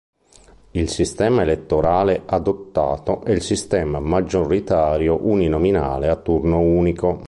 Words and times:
Il 0.71 0.89
sistema 0.89 1.43
elettorale 1.43 2.23
adottato 2.25 3.21
è 3.23 3.29
il 3.29 3.43
sistema 3.43 3.99
maggioritario 3.99 5.27
uninominale 5.27 6.07
a 6.07 6.15
turno 6.15 6.59
unico. 6.59 7.19